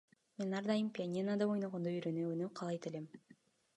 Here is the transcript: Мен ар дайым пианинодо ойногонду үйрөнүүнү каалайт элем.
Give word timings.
Мен 0.37 0.51
ар 0.59 0.65
дайым 0.71 0.89
пианинодо 0.95 1.45
ойногонду 1.53 1.89
үйрөнүүнү 1.93 2.45
каалайт 2.61 2.89
элем. 2.93 3.05